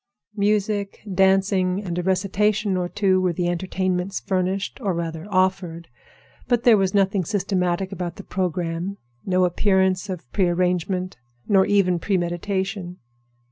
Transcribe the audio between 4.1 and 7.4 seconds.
furnished, or rather, offered. But there was nothing